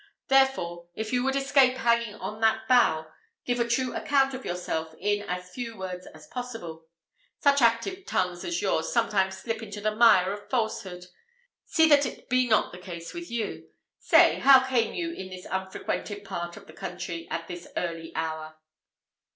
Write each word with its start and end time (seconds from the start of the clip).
Therefore, 0.29 0.87
if 0.95 1.13
you 1.13 1.23
would 1.23 1.35
escape 1.35 1.77
hanging 1.77 2.15
on 2.15 2.41
that 2.41 2.67
bough, 2.67 3.11
give 3.45 3.59
a 3.59 3.67
true 3.67 3.93
account 3.95 4.33
of 4.33 4.43
yourself 4.43 4.95
in 4.99 5.21
as 5.21 5.51
few 5.51 5.77
words 5.77 6.07
as 6.07 6.25
possible. 6.25 6.87
Such 7.37 7.61
active 7.61 8.07
tongues 8.07 8.43
as 8.43 8.63
yours 8.63 8.91
sometimes 8.91 9.37
slip 9.37 9.61
into 9.61 9.79
the 9.79 9.93
mire 9.95 10.33
of 10.33 10.49
falsehood. 10.49 11.05
See 11.65 11.87
that 11.87 12.07
it 12.07 12.29
be 12.29 12.47
not 12.47 12.71
the 12.71 12.79
case 12.79 13.13
with 13.13 13.29
you. 13.29 13.69
Say, 13.99 14.39
how 14.39 14.65
came 14.65 14.95
you 14.95 15.13
in 15.13 15.29
this 15.29 15.45
unfrequented 15.45 16.23
part 16.23 16.57
of 16.57 16.65
the 16.65 16.73
country, 16.73 17.27
at 17.29 17.47
this 17.47 17.67
early 17.77 18.11
hour?" 18.15 18.55